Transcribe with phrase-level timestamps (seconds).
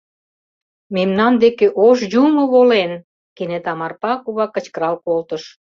[0.95, 2.91] —Мемнан деке Ош Юмо волен!—
[3.37, 5.43] кенета Марпа кува кычкырал колтыш.